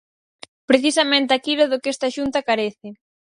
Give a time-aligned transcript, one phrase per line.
[0.69, 2.87] Precisamente aquilo do que esta Xunta carece.